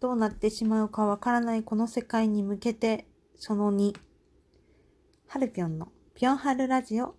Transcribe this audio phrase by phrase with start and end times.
[0.00, 3.06] どうなってしまうかわからないこの世界に向けて、
[3.36, 3.94] その2、
[5.26, 7.16] ハルピョンのぴょんハルラジオ。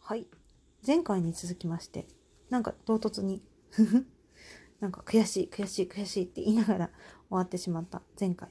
[0.00, 0.26] はい。
[0.84, 2.08] 前回に続きまして、
[2.50, 3.40] なんか唐突に
[4.80, 6.86] なんか悔しい、悔しい、悔しいって言いながら
[7.28, 8.48] 終わってしまった前回。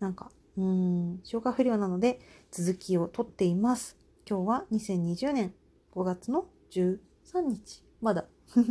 [0.00, 3.96] なんか、うん、消化不良なので続きをとっています。
[4.28, 5.54] 今日は2020年
[5.94, 6.98] 5月の13
[7.40, 7.82] 日。
[8.00, 8.26] まだ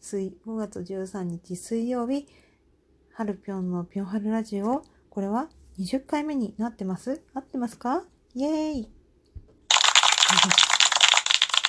[0.00, 2.28] 水、5月13日水曜日、
[3.12, 4.84] はるぴょんのぴょんはるラジオ。
[5.10, 8.04] これは20回目になってます合ってますか？
[8.34, 8.82] イエーイ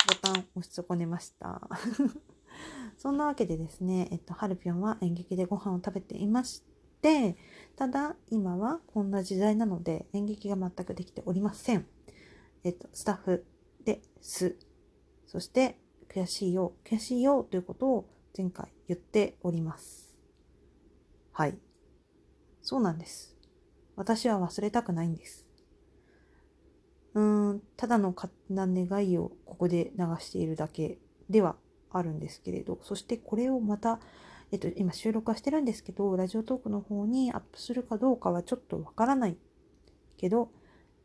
[0.07, 1.67] ボタン押し損ねました。
[2.97, 6.61] そんなわけでですね、えっと、はるぴょんは演劇でご飯を食べていまし
[7.01, 7.35] て、
[7.75, 11.85] ただ今はこんな時代なので演劇が全くできておりません。
[12.63, 13.45] えっと、スタッフ
[13.83, 14.55] です。
[15.25, 15.77] そして
[16.09, 20.15] 悔しいよ、悔しいよということを前回言っております。
[21.31, 21.57] はい。
[22.61, 23.35] そうなんです。
[23.95, 25.45] 私は忘れたくないんです。
[27.13, 30.97] うーん、ただの勝手な願いをここで流しているだけ
[31.29, 31.55] では
[31.91, 33.99] あるんですけれど、そしてこれをまた、
[34.51, 39.37] えっと、今収録はしてるんですけど、ラジオトークの方にアップするかどうかはちょっとわからない
[40.17, 40.51] けど、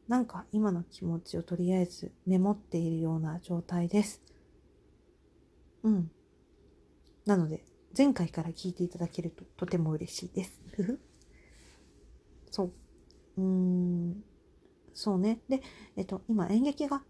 [0.09, 4.23] なんか今の気持ちをとりあえずメモっているような状態です。
[5.83, 6.11] うん。
[7.27, 7.63] なので、
[7.97, 10.61] 前回から聞いていただけるととても嬉しいです。
[12.51, 12.73] そう。
[13.39, 14.25] うーん。
[14.95, 15.41] そうね。
[15.49, 15.63] で、
[15.97, 17.05] えっと、今演劇が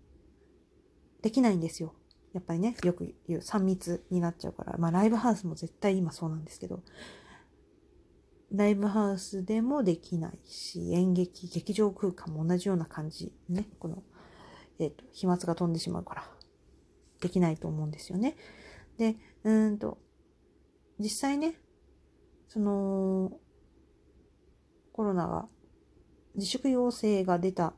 [1.22, 1.94] できないんですよ。
[2.36, 6.82] やっぱりね、よく言う3密になっちゃうから、まあライブハウスも絶対今そうなんですけど、
[8.52, 14.02] ライブハウスでもできないし、演劇、劇場空間も同じような感じね、この、
[14.78, 16.30] えっ、ー、と、飛沫が飛んでしまうから、
[17.22, 18.36] できないと思うんですよね。
[18.98, 19.96] で、うんと、
[20.98, 21.54] 実際ね、
[22.48, 23.32] その、
[24.92, 25.48] コロナが
[26.34, 27.72] 自粛要請が出た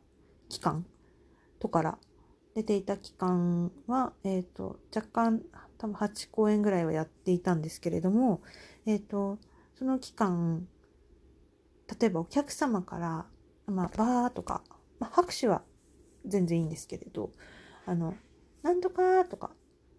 [0.48, 0.84] 期間
[1.60, 1.98] とから
[2.54, 5.42] 出ていた期間は、え、ー、と、若干、
[5.78, 8.42] 多分8公演ぐらいはやっていたんですけれども、
[8.86, 9.38] え、ー、と、
[9.76, 10.66] その期間、
[12.00, 13.26] 例えばお客様から、
[13.66, 14.62] まあ、バーとか、
[14.98, 15.62] まあ、拍手は
[16.26, 17.31] 全然いいんですけれど、
[17.87, 18.14] あの、
[18.62, 19.50] なんとかとか、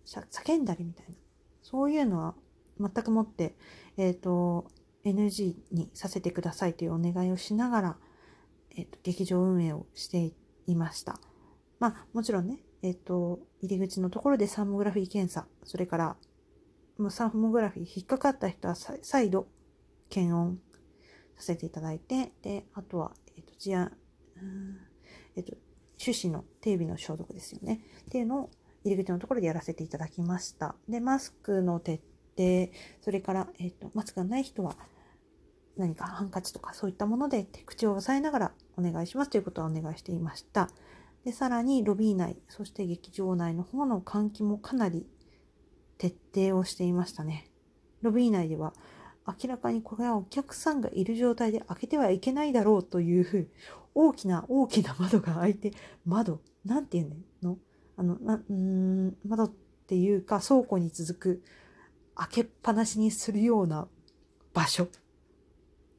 [0.06, 1.16] 叫んだりみたいな、
[1.62, 2.36] そういうのは
[2.80, 3.56] 全くもって、
[3.98, 4.68] え、ー、と、
[5.06, 7.98] NG にさせてくださいというお願いをしながら、
[8.76, 10.34] えっ、ー、と、劇場運営をして
[10.68, 11.20] いました。
[11.80, 16.16] まあ、もちろんね、えっ、と、入り口のところでサーモグラフィー検査、それから、
[16.98, 19.48] もうサーモグラフィー引っかかった人は再度
[20.10, 20.60] 検温
[21.38, 23.94] させていただいて、で、あとは、えっ、と、治安、
[25.36, 25.54] えっ、と、
[25.98, 27.82] 手指の手指の消毒ですよね。
[28.02, 28.50] っていうのを
[28.84, 30.76] 入り口のところでやらせていただきました。
[30.88, 32.02] で、マスクの徹
[32.38, 34.76] 底、それから、えっ、と、マスクがない人は、
[35.78, 40.70] 何かハンカチとかそういったもので口を押さえながらお願いしますということはお願いしていました。
[41.26, 45.06] で、さらにロビー内、そして劇場内の方の換気もかなり
[45.98, 47.50] 徹底をしていましたね。
[48.02, 48.74] ロビー内では
[49.28, 53.50] 明らかにこれはお客さんがいる状態で開けてはいけないだろうという
[53.94, 55.74] 大きな大きな窓が開いて、
[56.06, 57.12] 窓、なんていう
[57.44, 57.58] の
[57.98, 59.52] あの、な、うん、窓っ
[59.88, 61.44] ていうか倉庫に続く
[62.16, 63.88] 開けっぱなしにするような
[64.54, 64.88] 場所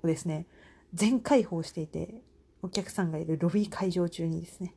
[0.03, 0.47] をですね、
[0.95, 2.23] 全開放していて、
[2.63, 4.75] お客さんがいるロビー会場中にですね、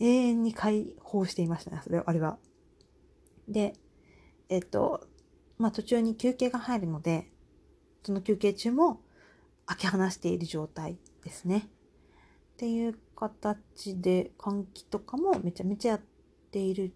[0.00, 2.38] 永遠に解放していましたね、それ、あれは。
[3.48, 3.74] で、
[4.48, 5.06] えっと、
[5.58, 7.30] まあ途中に休憩が入るので、
[8.02, 9.00] その休憩中も
[9.66, 11.68] 開け放している状態ですね。
[12.54, 16.00] っていう形で換気とかもめちゃめちゃやっ
[16.50, 16.92] ている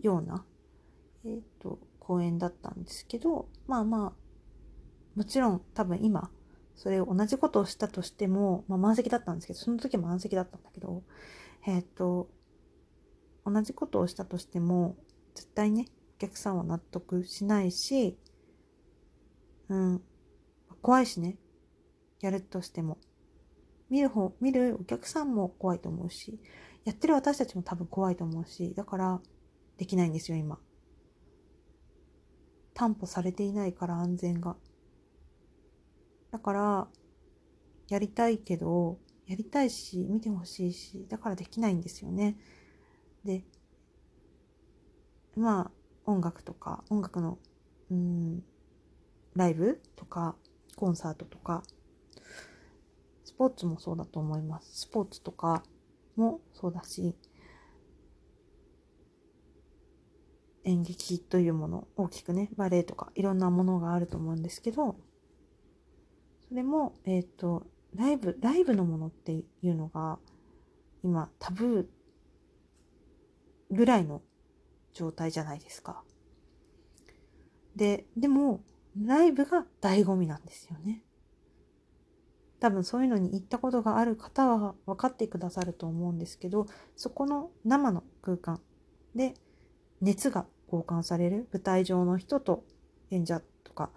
[0.00, 0.44] ような、
[1.24, 4.12] えっ、と、公演だったんですけど、まあまあ、
[5.16, 6.30] もちろん多分今、
[6.74, 11.02] それを同じことをしたとしても、まあ満席だったんですけど、その時も満席だったんだけど、
[11.66, 12.30] えっ、ー、と、
[13.44, 14.96] 同じことをしたとしても、
[15.34, 15.86] 絶対ね、
[16.16, 18.16] お客さんは納得しないし、
[19.68, 20.02] うん、
[20.80, 21.36] 怖いしね、
[22.20, 22.98] やるとしても。
[23.90, 26.40] 見る方、見るお客さんも怖いと思うし、
[26.84, 29.20] やってる私たちも多分怖いと思うし、だから
[29.76, 30.58] できないんですよ、今。
[32.74, 34.56] 担保されていないから安全が。
[36.30, 36.88] だから、
[37.88, 42.36] やりたいけど、やりたいし、見てほしいし、だからできないんですよね。
[43.24, 43.44] で、
[45.36, 45.70] まあ、
[46.04, 47.38] 音楽とか、音楽の、
[47.90, 48.44] うん、
[49.34, 50.36] ライブとか、
[50.76, 51.62] コンサートとか、
[53.24, 54.80] スポーツもそうだと思います。
[54.80, 55.64] スポーツとか、
[56.16, 57.14] もそうだし、
[60.64, 64.96] 演劇というもの、大きくね、バレエとかいろんなものがあると思うんですけど、
[66.48, 70.18] それも、えっ、ー、と、ライブ、ライブのものっていうのが、
[71.02, 74.22] 今、タブーぐらいの
[74.92, 76.02] 状態じゃないですか。
[77.74, 78.62] で、でも、
[79.00, 81.02] ライブが醍醐味なんですよね。
[82.58, 86.66] 多分そういうのに行ったことがある方は分かってくださると思うんですけど、
[86.96, 88.60] そこの生の空間
[89.14, 89.34] で
[90.00, 92.64] 熱が交換される舞台上の人と
[93.10, 93.90] 演者とか、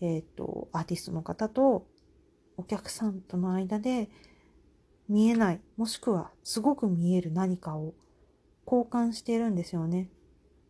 [0.00, 1.86] えっ、ー、と、アーティストの方と
[2.60, 4.10] お客さんとの間で
[5.08, 7.94] 見えない、もしくはすごく見える何かを
[8.66, 10.10] 交換しているんですよね。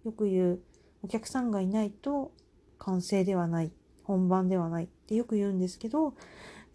[0.05, 0.61] よく言う、
[1.03, 2.33] お客さんがいないと
[2.79, 3.73] 完成ではない、
[4.05, 6.15] 本番ではないってよく言うんですけど、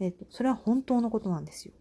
[0.01, 1.73] えっ、と、それは本当のことなんですよ。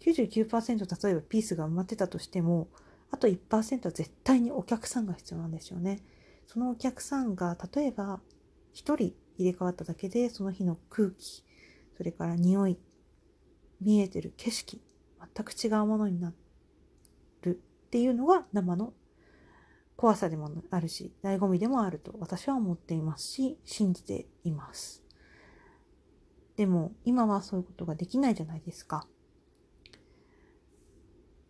[0.00, 2.68] 99%例えばピースが埋まってたとしても、
[3.10, 6.00] あと1%は絶対にお客さんが必要なんですよね。
[6.46, 8.20] そのお客さんが例えば
[8.72, 11.42] 1人入れ替わっただけでその日の空気、
[11.98, 12.78] それから匂い、
[13.80, 14.80] 見えてる景色、
[15.34, 16.32] 全く違うものにな
[17.42, 18.92] るっていうのが生の
[19.96, 25.02] 怖さでもあるし、醍醐味でもあると私は思っていますし、信じています。
[26.54, 29.08] でも、今はそういうことができないじゃないですか。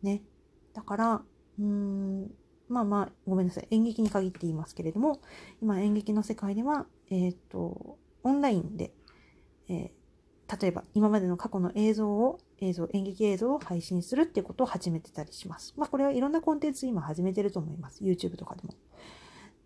[0.03, 0.23] ね。
[0.73, 1.23] だから、
[1.59, 2.31] うん、
[2.71, 3.69] まあまあ、ごめんなさい。
[3.71, 5.21] 演劇に限って言いますけれども、
[5.61, 8.95] 今演劇の世界では、えっ、ー、と、オンラインで、
[9.69, 9.98] えー、
[10.61, 15.75] 例えば今までの過去の映像を映像、演劇映像を配信するっていうことを始めてたりします。
[15.77, 18.03] まあ、これはいろんなコンテンツ今始めてると思います。
[18.03, 18.75] YouTube とかでも。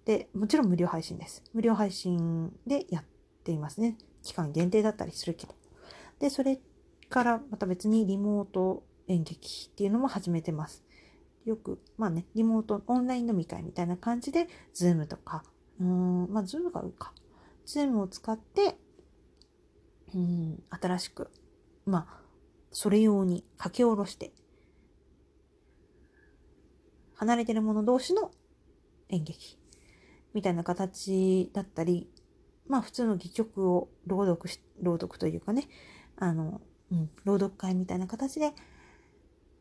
[0.05, 1.45] で、もちろん無料配信です。
[1.55, 3.05] 無料配信でやっ
[3.45, 3.97] ていますね。
[4.23, 5.55] 期間限定だったりするけど。
[6.19, 6.59] で、それ
[7.09, 10.85] からまた別にリモート演劇っていうのも始めてます。
[11.45, 15.45] よく、まあね、リモート、オンライン飲み会みたいな感じで、ズームとか、
[15.81, 17.13] うーん、まあ、 Zoom があるか。
[17.67, 18.77] Zoom を使って、
[20.15, 21.31] うん、新しく、
[21.87, 22.21] まあ、
[22.71, 24.33] それ用に書き下ろして、
[27.15, 28.31] 離れてる者同士の
[29.09, 29.59] 演劇。
[30.35, 32.09] みたいな形だったり、
[32.67, 35.69] まあ普通の戯曲を朗読し、朗読というかね、
[36.17, 36.61] あの、
[36.91, 38.53] うん、朗読会みたいな形で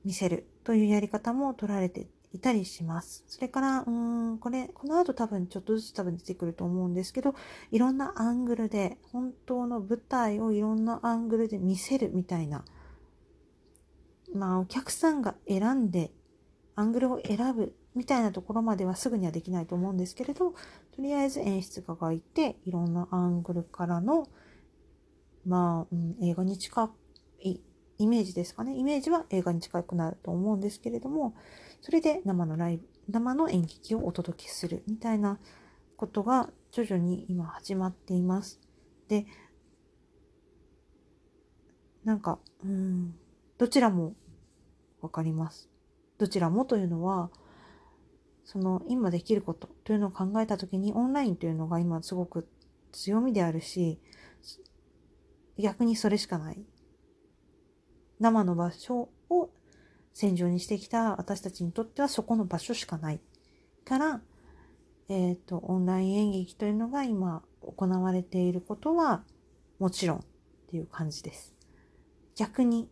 [0.06, 3.24] 見せるというやり方も取られていたりします。
[3.28, 7.36] それから、うーん、これ、この後多分ちょっとずつ多分出てくると思うんですけど、
[7.72, 12.64] いろんなアングルで、本当の舞台をいろんなアングルで見せるみたいな、
[14.34, 16.12] まあお客さんが選んで
[16.76, 24.30] アングルを選ぶみたいなところまではすぐにはできないと思うんですけれど、とりあえず演出家がいて、いろんなアングルからの、
[25.46, 26.90] まあ、うん、映画に近
[27.42, 27.60] い
[28.02, 28.76] イメージですかね。
[28.76, 31.36] イメージは映画に近くなると思うんですけれども、
[31.82, 35.40] それで生のライブ、生の演劇をお届けするみたいな
[35.98, 38.60] ことが徐々に今始まっています。
[39.08, 39.26] で、
[42.04, 43.14] なんか、うん、
[43.60, 44.16] どちらも
[45.02, 45.70] わかります。
[46.18, 47.30] どちらもというのは、
[48.44, 52.48] その今できることというのを考えた時にオンラインというのが今すごく
[52.92, 54.00] 強みであるし、
[55.58, 56.66] 逆にそれしかない。
[58.22, 59.50] 生の場所を
[60.14, 63.20] 戦場にしてきた私たちにとってはそこの場所しかない。
[63.84, 64.22] から、
[65.10, 69.24] えっ、ー、と、オンライン演劇というのが今行われていることは
[69.80, 70.22] もちろんっ
[70.70, 71.56] ていう感じです。
[72.36, 72.90] 逆に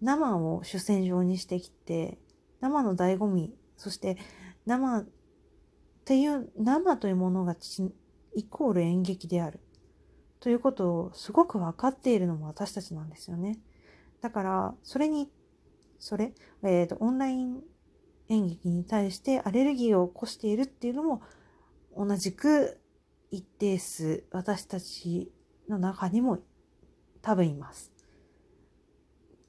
[0.00, 2.18] 生を主戦場にしてきて、
[2.60, 4.16] 生の醍醐味、そして
[4.66, 5.06] 生っ
[6.04, 7.54] ていう、生というものが
[8.34, 9.60] イコール演劇である。
[10.40, 13.60] ということをすごく分かっているのも私たちなんですよね。
[14.26, 15.30] だから、それに、
[16.00, 17.62] それ、えっ、ー、と、オンライン
[18.28, 21.22] 演劇に対してアレルギーを起こしているっていうのも、
[21.96, 22.80] 同じく
[23.30, 25.32] 一定数私たち
[25.68, 26.40] の中にも
[27.22, 27.92] 多分います。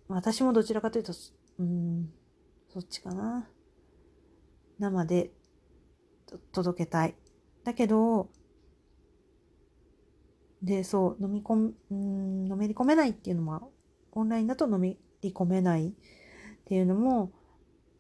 [0.10, 1.12] 私もどちらかというと、
[1.58, 2.12] うん、
[2.72, 3.50] そっちかな。
[4.78, 5.32] 生で
[6.52, 7.16] 届けたい。
[7.64, 8.30] だけど、
[10.62, 13.72] で、そう、飲み込む、うん、のめり込めないっていうのも、
[14.18, 15.92] オンラインだと飲み込めないっ
[16.66, 17.32] ていうのも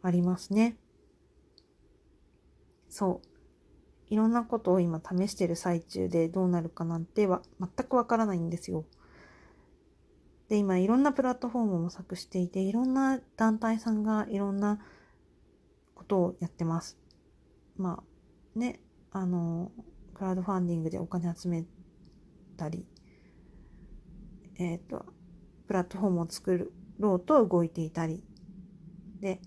[0.01, 0.75] ありますね。
[2.89, 3.27] そう。
[4.09, 8.85] いろんなことを今試してる最中でどうなるかなんては全くわからないんですよ。
[10.49, 14.79] で、今いろんなプラットフォームを模索していて、いろんな団体さんがいろんな
[15.93, 16.97] ことをやってます。
[17.75, 18.01] ま
[18.55, 18.79] あ、ね、
[19.11, 19.71] あの、
[20.15, 21.65] クラウドファンディングでお金集め
[22.55, 22.87] たり、
[24.55, 25.05] えっ、ー、と、
[25.67, 28.23] プラットフォームを作ろうと動いていたり。
[29.19, 29.41] で、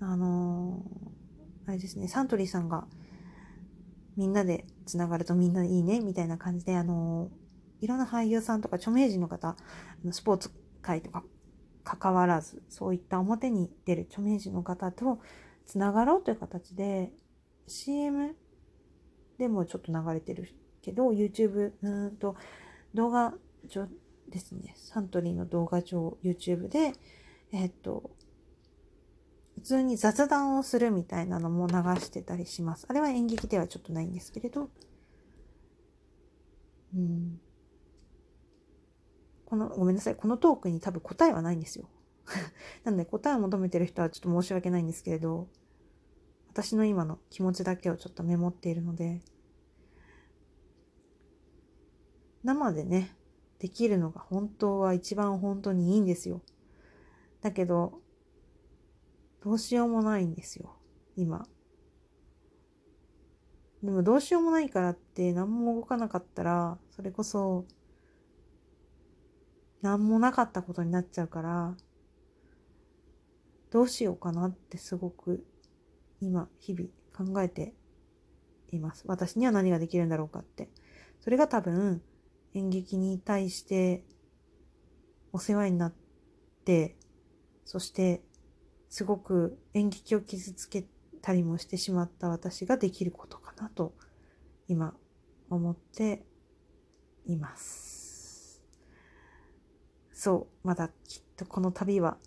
[0.00, 2.86] あのー、あれですね、サントリーさんが
[4.16, 9.56] みんなでつながるとみんないいね、みたいな感じで、あのー、いろんな俳優さんとか著名人の方、
[10.10, 10.50] スポーツ
[10.82, 11.24] 界とか
[11.82, 15.20] 関わらず、そういった表に出る著名人の方と
[15.66, 17.12] つながろうという形で、
[17.66, 18.36] CM
[19.38, 20.48] でもちょっと流れてる
[20.82, 22.36] けど、YouTube、うーんと、
[22.94, 23.34] 動画
[24.28, 26.92] ですね、サントリーの動画上、YouTube で、
[27.52, 28.10] えっと、
[29.54, 32.86] 普通に雑談をするみたいなのも流してたりします。
[32.88, 34.70] あれは演劇ではちょっとないんですけれど、
[36.94, 37.40] うん。
[39.46, 40.16] この、ごめんなさい。
[40.16, 41.88] このトークに多分答えはないんですよ。
[42.84, 45.48] なので答えを求めてる人はちょっと申し訳ないんですけれど、
[46.48, 49.20] 私の今の気持ちだけをちょっとメモっているので、
[52.42, 53.16] 生でね、
[53.64, 56.42] できるのが本当は一番本当にいいんですよ。
[57.40, 58.02] だけど、
[59.42, 60.76] どうしようもないんですよ、
[61.16, 61.48] 今。
[63.82, 67.64] でもどうしようもないからって何も動かなかったら、それこそ、
[69.80, 71.74] 何もなかったことになっちゃうから、
[73.70, 75.42] どうしようかなってすごく
[76.20, 77.72] 今、日々考えて
[78.72, 79.04] います。
[79.06, 80.68] 私には何ができるんだろうかって。
[81.20, 82.02] それが多分、
[82.54, 84.04] 演劇に対して
[85.32, 85.94] お世話になっ
[86.64, 86.96] て、
[87.64, 88.22] そして
[88.88, 90.86] すごく演劇を傷つけ
[91.20, 93.94] たりもしてしまった私ができることかなと
[94.68, 94.94] 今
[95.50, 96.24] 思って
[97.26, 98.62] います。
[100.12, 102.18] そう、まだきっとこの旅は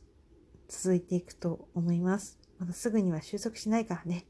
[0.68, 2.38] 続いていくと思います。
[2.60, 4.26] まだすぐには収束しないからね。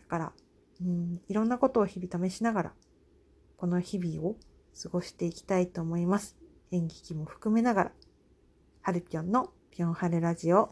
[0.00, 0.32] だから、
[0.80, 2.72] うん、いろんなことを日々試しながら、
[3.56, 4.36] この日々を
[4.82, 6.36] 過ごしていきたいと思います。
[6.70, 7.92] 演劇も含めながら、
[8.82, 10.70] はるぴょんのぴょんはるラジオ